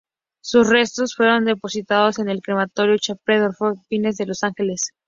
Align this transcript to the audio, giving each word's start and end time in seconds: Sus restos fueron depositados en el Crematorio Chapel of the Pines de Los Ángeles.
Sus 0.43 0.67
restos 0.67 1.13
fueron 1.13 1.45
depositados 1.45 2.17
en 2.17 2.27
el 2.27 2.41
Crematorio 2.41 2.97
Chapel 2.97 3.43
of 3.43 3.55
the 3.75 3.85
Pines 3.87 4.17
de 4.17 4.25
Los 4.25 4.41
Ángeles. 4.43 4.93